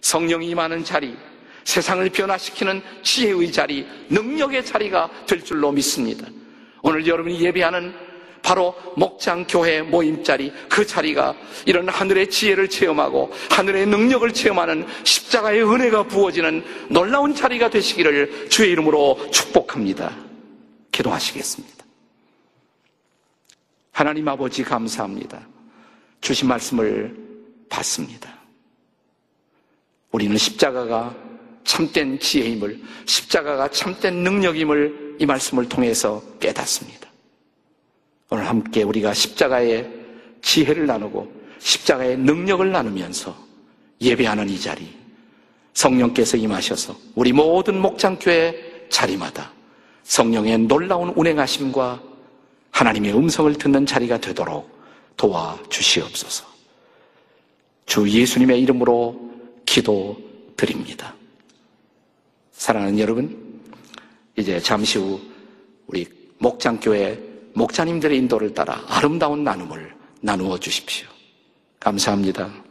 성령이 0.00 0.48
임하는 0.50 0.84
자리, 0.84 1.16
세상을 1.64 2.08
변화시키는 2.10 2.80
지혜의 3.02 3.52
자리, 3.52 3.86
능력의 4.08 4.64
자리가 4.64 5.10
될 5.26 5.44
줄로 5.44 5.70
믿습니다. 5.72 6.26
오늘 6.82 7.06
여러분이 7.06 7.40
예배하는 7.40 7.92
바로 8.42 8.74
목장 8.96 9.46
교회 9.46 9.82
모임 9.82 10.22
자리 10.24 10.52
그 10.68 10.86
자리가 10.86 11.34
이런 11.66 11.88
하늘의 11.88 12.30
지혜를 12.30 12.68
체험하고 12.68 13.30
하늘의 13.50 13.86
능력을 13.86 14.32
체험하는 14.32 14.86
십자가의 15.04 15.62
은혜가 15.62 16.04
부어지는 16.04 16.64
놀라운 16.90 17.34
자리가 17.34 17.70
되시기를 17.70 18.48
주의 18.48 18.70
이름으로 18.72 19.30
축복합니다. 19.30 20.16
기도하시겠습니다. 20.92 21.84
하나님 23.92 24.28
아버지 24.28 24.62
감사합니다. 24.62 25.46
주신 26.20 26.48
말씀을 26.48 27.16
받습니다. 27.68 28.38
우리는 30.10 30.36
십자가가 30.36 31.14
참된 31.64 32.18
지혜임을, 32.18 32.80
십자가가 33.04 33.68
참된 33.68 34.22
능력임을 34.22 35.16
이 35.18 35.26
말씀을 35.26 35.68
통해서 35.68 36.22
깨닫습니다. 36.40 36.97
오늘 38.30 38.46
함께 38.46 38.82
우리가 38.82 39.14
십자가의 39.14 39.90
지혜를 40.42 40.86
나누고 40.86 41.32
십자가의 41.58 42.18
능력을 42.18 42.70
나누면서 42.70 43.34
예배하는 44.00 44.48
이 44.48 44.60
자리 44.60 44.86
성령께서 45.72 46.36
임하셔서 46.36 46.96
우리 47.14 47.32
모든 47.32 47.80
목장교회 47.80 48.86
자리마다 48.90 49.52
성령의 50.02 50.58
놀라운 50.58 51.10
운행하심과 51.10 52.02
하나님의 52.70 53.16
음성을 53.16 53.52
듣는 53.54 53.86
자리가 53.86 54.18
되도록 54.18 54.78
도와 55.16 55.58
주시옵소서. 55.68 56.46
주 57.86 58.08
예수님의 58.08 58.60
이름으로 58.62 59.30
기도드립니다. 59.66 61.14
사랑하는 62.52 62.98
여러분, 62.98 63.60
이제 64.36 64.60
잠시 64.60 64.98
후 64.98 65.20
우리 65.86 66.06
목장교회 66.38 67.27
목자님들의 67.58 68.16
인도를 68.18 68.54
따라 68.54 68.80
아름다운 68.88 69.42
나눔을 69.42 69.92
나누어 70.20 70.58
주십시오. 70.58 71.08
감사합니다. 71.80 72.67